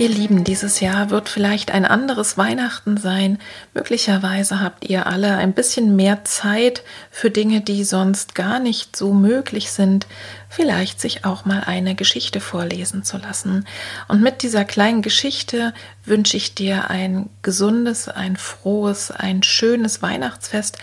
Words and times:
Ihr 0.00 0.08
Lieben, 0.08 0.44
dieses 0.44 0.80
Jahr 0.80 1.10
wird 1.10 1.28
vielleicht 1.28 1.72
ein 1.72 1.84
anderes 1.84 2.38
Weihnachten 2.38 2.96
sein. 2.96 3.38
Möglicherweise 3.74 4.62
habt 4.62 4.88
ihr 4.88 5.06
alle 5.06 5.36
ein 5.36 5.52
bisschen 5.52 5.94
mehr 5.94 6.24
Zeit 6.24 6.82
für 7.10 7.30
Dinge, 7.30 7.60
die 7.60 7.84
sonst 7.84 8.34
gar 8.34 8.60
nicht 8.60 8.96
so 8.96 9.12
möglich 9.12 9.70
sind. 9.72 10.06
Vielleicht 10.52 11.00
sich 11.00 11.24
auch 11.24 11.44
mal 11.44 11.60
eine 11.60 11.94
Geschichte 11.94 12.40
vorlesen 12.40 13.04
zu 13.04 13.18
lassen. 13.18 13.68
Und 14.08 14.20
mit 14.20 14.42
dieser 14.42 14.64
kleinen 14.64 15.00
Geschichte 15.00 15.72
wünsche 16.04 16.36
ich 16.36 16.56
dir 16.56 16.90
ein 16.90 17.30
gesundes, 17.42 18.08
ein 18.08 18.36
frohes, 18.36 19.12
ein 19.12 19.44
schönes 19.44 20.02
Weihnachtsfest. 20.02 20.78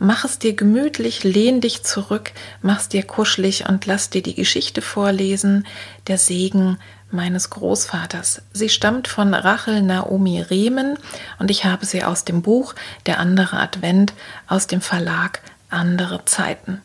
Mach 0.00 0.24
es 0.24 0.40
dir 0.40 0.56
gemütlich, 0.56 1.22
lehn 1.22 1.60
dich 1.60 1.84
zurück, 1.84 2.32
mach 2.62 2.80
es 2.80 2.88
dir 2.88 3.04
kuschelig 3.04 3.68
und 3.68 3.86
lass 3.86 4.10
dir 4.10 4.24
die 4.24 4.34
Geschichte 4.34 4.82
vorlesen. 4.82 5.68
Der 6.08 6.18
Segen 6.18 6.78
meines 7.12 7.48
Großvaters. 7.50 8.42
Sie 8.52 8.70
stammt 8.70 9.06
von 9.06 9.34
Rachel 9.34 9.82
Naomi 9.82 10.40
Rehmen 10.40 10.98
und 11.38 11.48
ich 11.52 11.64
habe 11.64 11.86
sie 11.86 12.02
aus 12.02 12.24
dem 12.24 12.42
Buch 12.42 12.74
Der 13.06 13.20
andere 13.20 13.58
Advent 13.60 14.14
aus 14.48 14.66
dem 14.66 14.80
Verlag 14.80 15.42
Andere 15.72 16.24
Zeiten. 16.26 16.82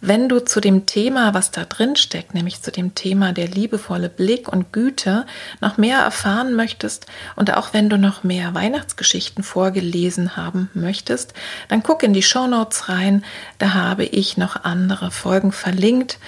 Wenn 0.00 0.28
du 0.28 0.44
zu 0.44 0.60
dem 0.60 0.86
Thema, 0.86 1.34
was 1.34 1.50
da 1.50 1.64
drin 1.64 1.96
steckt, 1.96 2.34
nämlich 2.34 2.62
zu 2.62 2.70
dem 2.70 2.94
Thema 2.94 3.32
der 3.32 3.48
liebevolle 3.48 4.08
Blick 4.08 4.48
und 4.48 4.72
Güte, 4.72 5.26
noch 5.60 5.78
mehr 5.78 6.00
erfahren 6.00 6.54
möchtest 6.54 7.06
und 7.34 7.54
auch 7.54 7.72
wenn 7.72 7.88
du 7.88 7.96
noch 7.96 8.22
mehr 8.22 8.54
Weihnachtsgeschichten 8.54 9.42
vorgelesen 9.42 10.36
haben 10.36 10.70
möchtest, 10.74 11.32
dann 11.68 11.82
guck 11.82 12.02
in 12.02 12.12
die 12.12 12.22
Show 12.22 12.46
Notes 12.46 12.88
rein. 12.88 13.24
Da 13.58 13.74
habe 13.74 14.04
ich 14.04 14.36
noch 14.36 14.64
andere 14.64 15.10
Folgen 15.10 15.52
verlinkt 15.52 16.18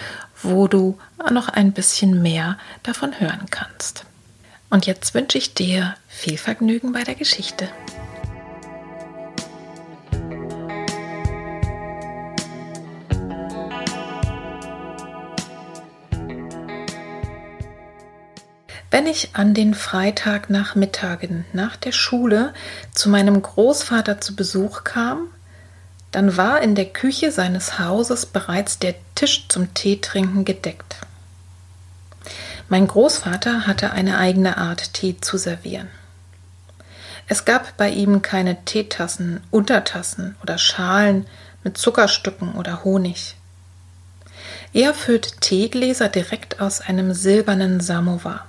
wo 0.42 0.68
du 0.68 0.98
noch 1.30 1.48
ein 1.48 1.72
bisschen 1.72 2.22
mehr 2.22 2.58
davon 2.82 3.18
hören 3.18 3.46
kannst. 3.50 4.04
Und 4.70 4.86
jetzt 4.86 5.14
wünsche 5.14 5.38
ich 5.38 5.54
dir 5.54 5.94
viel 6.08 6.38
Vergnügen 6.38 6.92
bei 6.92 7.02
der 7.02 7.14
Geschichte. 7.14 7.68
Wenn 18.98 19.06
ich 19.06 19.30
an 19.34 19.54
den 19.54 19.74
Freitagnachmittagen 19.74 21.44
nach 21.52 21.76
der 21.76 21.92
Schule 21.92 22.52
zu 22.92 23.08
meinem 23.08 23.40
Großvater 23.40 24.20
zu 24.20 24.34
Besuch 24.34 24.82
kam, 24.82 25.28
dann 26.10 26.36
war 26.36 26.62
in 26.62 26.74
der 26.74 26.86
Küche 26.86 27.30
seines 27.30 27.78
Hauses 27.78 28.26
bereits 28.26 28.80
der 28.80 28.96
Tisch 29.14 29.46
zum 29.46 29.72
Teetrinken 29.72 30.44
gedeckt. 30.44 30.96
Mein 32.68 32.88
Großvater 32.88 33.68
hatte 33.68 33.92
eine 33.92 34.18
eigene 34.18 34.56
Art, 34.56 34.94
Tee 34.94 35.16
zu 35.20 35.38
servieren. 35.38 35.86
Es 37.28 37.44
gab 37.44 37.76
bei 37.76 37.90
ihm 37.90 38.20
keine 38.20 38.64
Teetassen, 38.64 39.38
Untertassen 39.52 40.34
oder 40.42 40.58
Schalen 40.58 41.24
mit 41.62 41.78
Zuckerstücken 41.78 42.56
oder 42.56 42.82
Honig. 42.82 43.36
Er 44.72 44.92
füllt 44.92 45.40
Teegläser 45.40 46.08
direkt 46.08 46.60
aus 46.60 46.80
einem 46.80 47.14
silbernen 47.14 47.78
Samovar. 47.78 48.44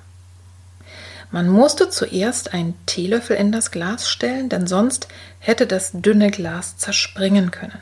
Man 1.31 1.47
musste 1.47 1.89
zuerst 1.89 2.53
einen 2.53 2.73
Teelöffel 2.85 3.35
in 3.35 3.51
das 3.51 3.69
Glas 3.71 4.09
stellen, 4.09 4.49
denn 4.49 4.65
sonst 4.65 5.07
hätte 5.39 5.67
das 5.67 5.91
dünne 5.93 6.31
Glas 6.31 6.77
zerspringen 6.77 7.51
können. 7.51 7.77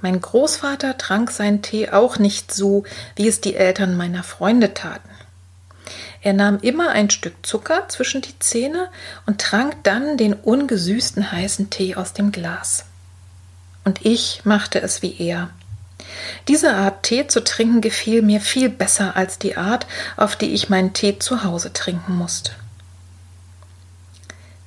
Mein 0.00 0.20
Großvater 0.20 0.98
trank 0.98 1.30
seinen 1.30 1.62
Tee 1.62 1.90
auch 1.90 2.18
nicht 2.18 2.52
so, 2.52 2.84
wie 3.14 3.28
es 3.28 3.40
die 3.40 3.54
Eltern 3.54 3.96
meiner 3.96 4.22
Freunde 4.22 4.74
taten. 4.74 5.08
Er 6.22 6.32
nahm 6.32 6.58
immer 6.60 6.90
ein 6.90 7.08
Stück 7.08 7.46
Zucker 7.46 7.88
zwischen 7.88 8.20
die 8.20 8.38
Zähne 8.40 8.88
und 9.26 9.40
trank 9.40 9.76
dann 9.84 10.16
den 10.16 10.34
ungesüßten 10.34 11.30
heißen 11.30 11.70
Tee 11.70 11.94
aus 11.94 12.12
dem 12.12 12.32
Glas. 12.32 12.84
Und 13.84 14.04
ich 14.04 14.40
machte 14.44 14.82
es 14.82 15.02
wie 15.02 15.16
er. 15.18 15.50
Diese 16.48 16.74
Art 16.74 17.02
Tee 17.02 17.26
zu 17.26 17.42
trinken 17.42 17.80
gefiel 17.80 18.22
mir 18.22 18.40
viel 18.40 18.68
besser 18.68 19.16
als 19.16 19.38
die 19.38 19.56
Art, 19.56 19.86
auf 20.16 20.36
die 20.36 20.54
ich 20.54 20.68
meinen 20.68 20.92
Tee 20.92 21.18
zu 21.18 21.44
Hause 21.44 21.72
trinken 21.72 22.16
musste. 22.16 22.52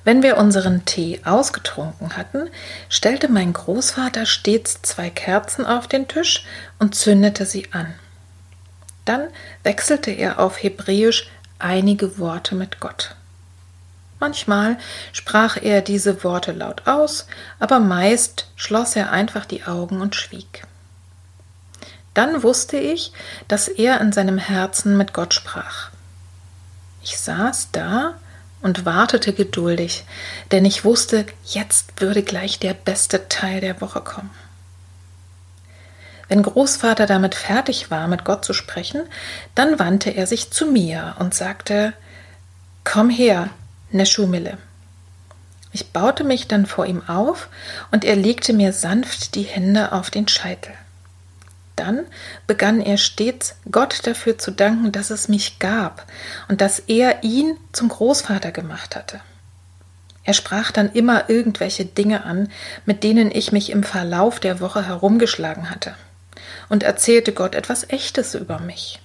Wenn 0.04 0.22
wir 0.22 0.38
unseren 0.38 0.84
Tee 0.86 1.20
ausgetrunken 1.24 2.16
hatten, 2.16 2.48
stellte 2.88 3.28
mein 3.28 3.52
Großvater 3.52 4.24
stets 4.24 4.80
zwei 4.82 5.10
Kerzen 5.10 5.66
auf 5.66 5.88
den 5.88 6.08
Tisch 6.08 6.44
und 6.78 6.94
zündete 6.94 7.44
sie 7.44 7.68
an. 7.72 7.94
Dann 9.04 9.28
wechselte 9.62 10.10
er 10.10 10.38
auf 10.38 10.62
Hebräisch 10.62 11.30
einige 11.58 12.18
Worte 12.18 12.54
mit 12.54 12.80
Gott. 12.80 13.14
Manchmal 14.20 14.78
sprach 15.12 15.56
er 15.56 15.80
diese 15.80 16.24
Worte 16.24 16.52
laut 16.52 16.86
aus, 16.86 17.26
aber 17.58 17.80
meist 17.80 18.50
schloss 18.56 18.96
er 18.96 19.10
einfach 19.12 19.46
die 19.46 19.64
Augen 19.64 20.00
und 20.00 20.14
schwieg. 20.14 20.64
Dann 22.14 22.42
wusste 22.42 22.76
ich, 22.76 23.12
dass 23.48 23.68
er 23.68 24.00
in 24.00 24.12
seinem 24.12 24.38
Herzen 24.38 24.96
mit 24.96 25.12
Gott 25.12 25.34
sprach. 25.34 25.90
Ich 27.02 27.18
saß 27.18 27.68
da 27.72 28.14
und 28.62 28.84
wartete 28.84 29.32
geduldig, 29.32 30.04
denn 30.50 30.64
ich 30.64 30.84
wusste, 30.84 31.26
jetzt 31.44 32.00
würde 32.00 32.22
gleich 32.22 32.58
der 32.58 32.74
beste 32.74 33.28
Teil 33.28 33.60
der 33.60 33.80
Woche 33.80 34.00
kommen. 34.00 34.30
Wenn 36.28 36.42
Großvater 36.42 37.06
damit 37.06 37.34
fertig 37.34 37.90
war, 37.90 38.06
mit 38.06 38.24
Gott 38.24 38.44
zu 38.44 38.52
sprechen, 38.52 39.02
dann 39.54 39.78
wandte 39.78 40.10
er 40.10 40.26
sich 40.26 40.50
zu 40.50 40.66
mir 40.66 41.16
und 41.18 41.34
sagte, 41.34 41.92
Komm 42.84 43.10
her, 43.10 43.50
Neschumille. 43.90 44.56
Ich 45.72 45.92
baute 45.92 46.24
mich 46.24 46.48
dann 46.48 46.66
vor 46.66 46.86
ihm 46.86 47.02
auf 47.08 47.48
und 47.90 48.04
er 48.04 48.16
legte 48.16 48.52
mir 48.52 48.72
sanft 48.72 49.34
die 49.34 49.42
Hände 49.42 49.92
auf 49.92 50.10
den 50.10 50.28
Scheitel. 50.28 50.72
Dann 51.80 52.04
begann 52.46 52.82
er 52.82 52.98
stets 52.98 53.54
Gott 53.70 54.06
dafür 54.06 54.36
zu 54.36 54.50
danken, 54.50 54.92
dass 54.92 55.08
es 55.08 55.28
mich 55.28 55.58
gab 55.60 56.04
und 56.48 56.60
dass 56.60 56.78
er 56.78 57.24
ihn 57.24 57.56
zum 57.72 57.88
Großvater 57.88 58.52
gemacht 58.52 58.96
hatte. 58.96 59.22
Er 60.24 60.34
sprach 60.34 60.72
dann 60.72 60.92
immer 60.92 61.30
irgendwelche 61.30 61.86
Dinge 61.86 62.24
an, 62.24 62.50
mit 62.84 63.02
denen 63.02 63.30
ich 63.30 63.50
mich 63.50 63.70
im 63.70 63.82
Verlauf 63.82 64.40
der 64.40 64.60
Woche 64.60 64.86
herumgeschlagen 64.86 65.70
hatte, 65.70 65.94
und 66.68 66.82
erzählte 66.82 67.32
Gott 67.32 67.54
etwas 67.54 67.88
Echtes 67.88 68.34
über 68.34 68.58
mich. 68.58 69.00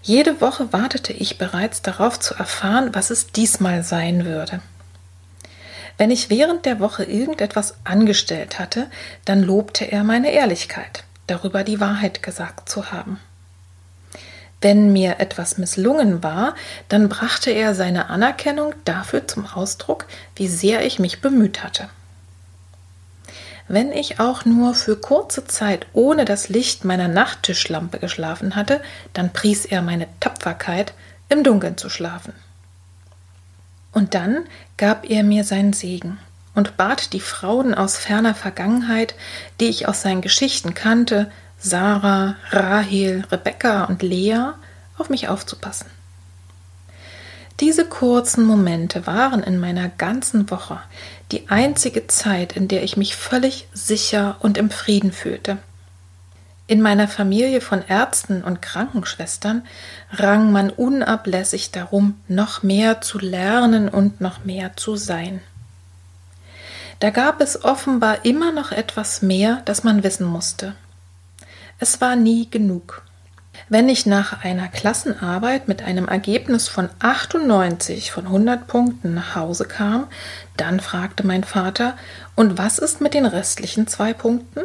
Jede 0.00 0.40
Woche 0.40 0.72
wartete 0.72 1.12
ich 1.12 1.36
bereits 1.36 1.82
darauf 1.82 2.18
zu 2.18 2.34
erfahren, 2.34 2.94
was 2.94 3.10
es 3.10 3.26
diesmal 3.26 3.82
sein 3.82 4.24
würde. 4.24 4.62
Wenn 5.96 6.10
ich 6.10 6.30
während 6.30 6.66
der 6.66 6.80
Woche 6.80 7.04
irgendetwas 7.04 7.76
angestellt 7.84 8.58
hatte, 8.58 8.88
dann 9.24 9.42
lobte 9.42 9.84
er 9.84 10.02
meine 10.02 10.32
Ehrlichkeit, 10.32 11.04
darüber 11.26 11.62
die 11.62 11.80
Wahrheit 11.80 12.22
gesagt 12.22 12.68
zu 12.68 12.90
haben. 12.90 13.20
Wenn 14.60 14.92
mir 14.92 15.20
etwas 15.20 15.58
misslungen 15.58 16.22
war, 16.22 16.54
dann 16.88 17.08
brachte 17.08 17.50
er 17.50 17.74
seine 17.74 18.08
Anerkennung 18.08 18.74
dafür 18.84 19.28
zum 19.28 19.46
Ausdruck, 19.46 20.06
wie 20.36 20.48
sehr 20.48 20.86
ich 20.86 20.98
mich 20.98 21.20
bemüht 21.20 21.62
hatte. 21.62 21.88
Wenn 23.68 23.92
ich 23.92 24.20
auch 24.20 24.44
nur 24.44 24.74
für 24.74 24.96
kurze 24.96 25.46
Zeit 25.46 25.86
ohne 25.92 26.24
das 26.24 26.48
Licht 26.48 26.84
meiner 26.84 27.08
Nachttischlampe 27.08 27.98
geschlafen 27.98 28.56
hatte, 28.56 28.80
dann 29.12 29.32
pries 29.32 29.64
er 29.64 29.80
meine 29.80 30.06
Tapferkeit, 30.20 30.92
im 31.28 31.44
Dunkeln 31.44 31.76
zu 31.76 31.88
schlafen. 31.88 32.34
Und 33.94 34.14
dann 34.14 34.44
gab 34.76 35.08
er 35.08 35.22
mir 35.22 35.44
seinen 35.44 35.72
Segen 35.72 36.18
und 36.54 36.76
bat 36.76 37.12
die 37.12 37.20
Frauen 37.20 37.74
aus 37.74 37.96
ferner 37.96 38.34
Vergangenheit, 38.34 39.14
die 39.60 39.66
ich 39.66 39.88
aus 39.88 40.02
seinen 40.02 40.20
Geschichten 40.20 40.74
kannte, 40.74 41.30
Sarah, 41.58 42.36
Rahel, 42.50 43.24
Rebekka 43.30 43.84
und 43.84 44.02
Lea, 44.02 44.50
auf 44.98 45.08
mich 45.08 45.28
aufzupassen. 45.28 45.86
Diese 47.60 47.84
kurzen 47.84 48.44
Momente 48.44 49.06
waren 49.06 49.42
in 49.42 49.58
meiner 49.60 49.88
ganzen 49.88 50.50
Woche 50.50 50.80
die 51.30 51.48
einzige 51.48 52.08
Zeit, 52.08 52.56
in 52.56 52.66
der 52.66 52.82
ich 52.82 52.96
mich 52.96 53.14
völlig 53.14 53.68
sicher 53.72 54.36
und 54.40 54.58
im 54.58 54.70
Frieden 54.70 55.12
fühlte. 55.12 55.58
In 56.66 56.80
meiner 56.80 57.08
Familie 57.08 57.60
von 57.60 57.82
Ärzten 57.86 58.42
und 58.42 58.62
Krankenschwestern 58.62 59.66
rang 60.10 60.50
man 60.50 60.70
unablässig 60.70 61.72
darum, 61.72 62.18
noch 62.26 62.62
mehr 62.62 63.02
zu 63.02 63.18
lernen 63.18 63.90
und 63.90 64.22
noch 64.22 64.46
mehr 64.46 64.74
zu 64.74 64.96
sein. 64.96 65.42
Da 67.00 67.10
gab 67.10 67.42
es 67.42 67.64
offenbar 67.64 68.24
immer 68.24 68.50
noch 68.50 68.72
etwas 68.72 69.20
mehr, 69.20 69.60
das 69.66 69.84
man 69.84 70.02
wissen 70.02 70.26
musste. 70.26 70.74
Es 71.78 72.00
war 72.00 72.16
nie 72.16 72.48
genug. 72.48 73.02
Wenn 73.68 73.90
ich 73.90 74.06
nach 74.06 74.42
einer 74.42 74.68
Klassenarbeit 74.68 75.68
mit 75.68 75.82
einem 75.82 76.08
Ergebnis 76.08 76.68
von 76.68 76.88
98 76.98 78.10
von 78.10 78.24
100 78.24 78.66
Punkten 78.66 79.12
nach 79.12 79.34
Hause 79.34 79.66
kam, 79.66 80.06
dann 80.56 80.80
fragte 80.80 81.26
mein 81.26 81.44
Vater, 81.44 81.94
und 82.36 82.56
was 82.56 82.78
ist 82.78 83.02
mit 83.02 83.12
den 83.12 83.26
restlichen 83.26 83.86
zwei 83.86 84.14
Punkten? 84.14 84.62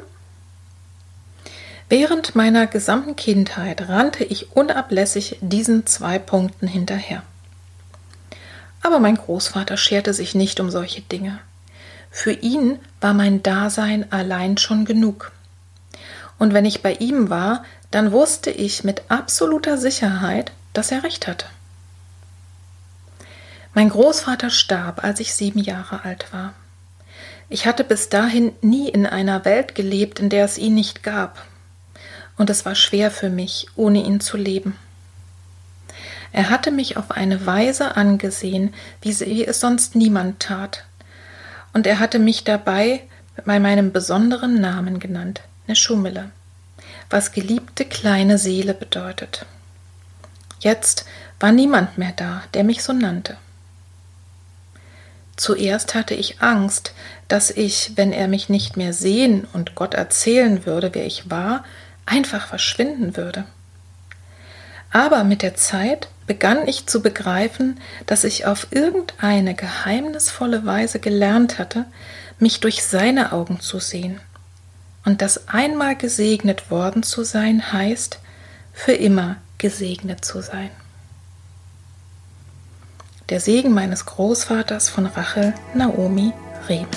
Während 1.90 2.36
meiner 2.36 2.68
gesamten 2.68 3.16
Kindheit 3.16 3.90
rannte 3.90 4.24
ich 4.24 4.56
unablässig 4.56 5.40
diesen 5.42 5.88
zwei 5.88 6.20
Punkten 6.20 6.68
hinterher. 6.68 7.24
Aber 8.84 9.00
mein 9.00 9.16
Großvater 9.16 9.76
scherte 9.76 10.14
sich 10.14 10.36
nicht 10.36 10.60
um 10.60 10.70
solche 10.70 11.02
Dinge. 11.02 11.40
Für 12.12 12.32
ihn 12.32 12.78
war 13.02 13.16
mein 13.16 13.42
Dasein 13.42 14.12
allein 14.12 14.58
schon 14.60 14.86
genug. 14.86 15.32
Und 16.38 16.54
wenn 16.54 16.66
ich 16.66 16.84
bei 16.84 16.94
ihm 16.94 17.32
war, 17.32 17.66
dann 17.90 18.12
wusste 18.12 18.52
ich 18.52 18.84
mit 18.84 19.02
absoluter 19.10 19.80
Sicherheit, 19.80 20.52
dass 20.74 20.92
er 20.92 21.04
recht 21.04 21.26
hatte. 21.26 21.48
Mein 23.74 23.90
Großvater 23.90 24.52
starb, 24.52 25.04
als 25.04 25.20
ich 25.20 25.34
sieben 25.34 25.60
Jahre 25.60 26.04
alt 26.04 26.32
war. 26.32 26.54
Ich 27.50 27.66
hatte 27.66 27.84
bis 27.84 28.10
dahin 28.10 28.54
nie 28.62 28.90
in 28.90 29.08
einer 29.08 29.44
Welt 29.44 29.74
gelebt, 29.74 30.20
in 30.20 30.30
der 30.30 30.46
es 30.46 30.60
ihn 30.60 30.76
nicht 30.76 31.02
gab. 31.02 31.44
Und 32.40 32.50
es 32.50 32.66
war 32.66 32.74
schwer 32.74 33.12
für 33.12 33.30
mich, 33.30 33.68
ohne 33.76 34.02
ihn 34.02 34.22
zu 34.22 34.38
leben. 34.38 34.78
Er 36.32 36.50
hatte 36.50 36.72
mich 36.72 36.96
auf 36.96 37.12
eine 37.12 37.46
Weise 37.46 37.98
angesehen, 37.98 38.74
wie 39.02 39.44
es 39.46 39.60
sonst 39.60 39.94
niemand 39.98 40.40
tat. 40.40 40.86
Und 41.74 41.86
er 41.86 42.00
hatte 42.00 42.18
mich 42.18 42.46
dabei 42.46 43.02
bei 43.46 43.60
meinem 43.60 43.92
besonderen 43.92 44.62
Namen 44.62 45.00
genannt, 45.00 45.42
Neschumele, 45.68 46.32
was 47.10 47.34
geliebte 47.34 47.84
kleine 47.84 48.38
Seele 48.38 48.74
bedeutet. 48.74 49.46
Jetzt 50.62 51.04
war 51.42 51.52
niemand 51.52 51.98
mehr 51.98 52.14
da, 52.16 52.44
der 52.54 52.64
mich 52.64 52.84
so 52.84 52.94
nannte. 52.94 53.36
Zuerst 55.36 55.94
hatte 55.94 56.14
ich 56.14 56.42
Angst, 56.42 56.94
dass 57.28 57.52
ich, 57.52 57.92
wenn 57.96 58.14
er 58.14 58.30
mich 58.30 58.48
nicht 58.48 58.78
mehr 58.78 58.94
sehen 58.94 59.46
und 59.52 59.76
Gott 59.76 59.94
erzählen 59.94 60.66
würde, 60.66 60.92
wer 60.94 61.06
ich 61.06 61.30
war, 61.30 61.66
einfach 62.10 62.48
verschwinden 62.48 63.16
würde. 63.16 63.46
Aber 64.92 65.24
mit 65.24 65.44
der 65.44 65.56
Zeit 65.56 66.10
begann 66.26 66.68
ich 66.68 66.88
zu 66.88 67.02
begreifen, 67.02 67.80
dass 68.06 68.24
ich 68.24 68.46
auf 68.46 68.68
irgendeine 68.72 69.54
geheimnisvolle 69.54 70.66
Weise 70.66 71.00
gelernt 71.00 71.60
hatte, 71.60 71.86
mich 72.40 72.60
durch 72.60 72.84
seine 72.84 73.32
Augen 73.32 73.60
zu 73.60 73.80
sehen. 73.80 74.20
Und 75.06 75.22
dass 75.22 75.48
einmal 75.48 75.96
gesegnet 75.96 76.72
worden 76.72 77.04
zu 77.04 77.24
sein 77.24 77.72
heißt, 77.72 78.20
für 78.74 78.94
immer 78.94 79.38
gesegnet 79.58 80.26
zu 80.26 80.42
sein. 80.42 80.70
Der 83.30 83.40
Segen 83.40 83.74
meines 83.74 84.06
Großvaters 84.06 84.90
von 84.90 85.06
Rachel 85.06 85.54
Naomi 85.76 86.34
Rehm. 86.68 86.88